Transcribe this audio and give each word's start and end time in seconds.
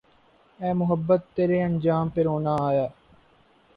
اے 0.59 0.69
محبت 0.79 1.21
تیرے 1.35 1.57
انجام 1.63 2.05
پہ 2.13 2.21
رونا 2.27 2.53
آیا 2.67 2.87